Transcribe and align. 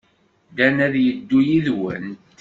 Dan 0.57 0.77
ad 0.85 0.95
yeddu 1.03 1.39
yid-went. 1.47 2.21